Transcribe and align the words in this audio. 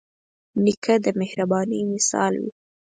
نیکه 0.63 0.95
د 1.03 1.07
مهربانۍ 1.21 1.81
مثال 1.93 2.33
وي. 2.41 2.51